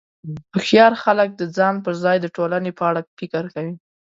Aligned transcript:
هوښیار 0.53 0.93
خلک 1.03 1.29
د 1.35 1.41
ځان 1.57 1.75
پر 1.85 1.93
ځای 2.03 2.17
د 2.21 2.27
ټولنې 2.35 2.71
په 2.77 2.83
اړه 2.89 3.01
فکر 3.19 3.43
کوي. 3.53 3.75